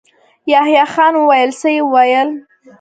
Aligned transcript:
يحيی 0.51 0.81
خان 0.93 1.13
وويل: 1.17 1.49
څه 1.59 1.69
يې 1.75 1.81
ويل؟ 1.93 2.29